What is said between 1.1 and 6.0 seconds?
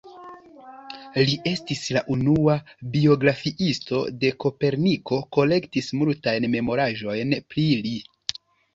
Li estis la unua biografiisto de Koperniko, kolektis